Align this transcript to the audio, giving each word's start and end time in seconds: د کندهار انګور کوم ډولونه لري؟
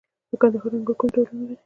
د 0.29 0.31
کندهار 0.41 0.73
انګور 0.75 0.95
کوم 0.99 1.09
ډولونه 1.15 1.43
لري؟ 1.47 1.55